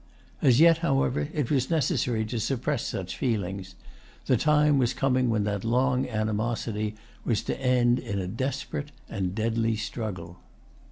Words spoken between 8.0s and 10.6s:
a desperate and deadly struggle.